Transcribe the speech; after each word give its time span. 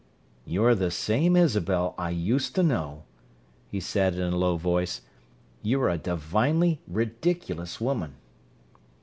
"You're 0.45 0.73
the 0.73 0.89
same 0.89 1.35
Isabel 1.35 1.93
I 1.95 2.09
used 2.09 2.55
to 2.55 2.63
know!" 2.63 3.03
he 3.67 3.79
said 3.79 4.15
in 4.15 4.33
a 4.33 4.35
low 4.35 4.57
voice. 4.57 5.01
"You're 5.61 5.89
a 5.89 5.99
divinely 5.99 6.81
ridiculous 6.87 7.79
woman." 7.79 8.15